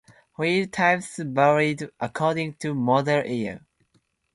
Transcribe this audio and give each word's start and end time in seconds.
Wheel 0.35 0.65
types 0.65 1.17
varied 1.17 1.91
according 1.99 2.55
to 2.55 2.73
model 2.73 3.23
year. 3.23 3.61